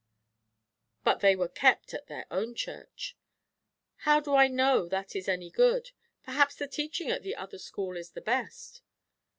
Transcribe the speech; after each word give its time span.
"But 1.03 1.19
they 1.19 1.35
were 1.35 1.47
kept 1.47 1.93
at 1.93 2.07
their 2.07 2.25
own 2.31 2.55
church." 2.55 3.15
"How 3.97 4.19
do 4.19 4.33
I 4.33 4.47
know 4.47 4.87
that 4.87 5.15
is 5.15 5.29
any 5.29 5.51
good? 5.51 5.91
Perhaps 6.23 6.55
the 6.55 6.65
teaching 6.67 7.11
at 7.11 7.21
the 7.21 7.35
other 7.35 7.59
school 7.59 7.95
is 7.95 8.09
the 8.09 8.21
best." 8.21 8.81